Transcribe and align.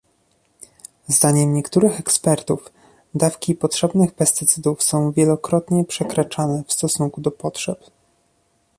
Zdaniem 1.07 1.53
niektórych 1.53 1.99
ekspertów 1.99 2.71
dawki 3.15 3.55
potrzebnych 3.55 4.15
pestycydów 4.15 4.83
są 4.83 5.11
wielokrotnie 5.11 5.85
przekraczane 5.85 6.63
w 6.67 6.73
stosunku 6.73 7.21
do 7.21 7.31
potrzeb 7.31 7.83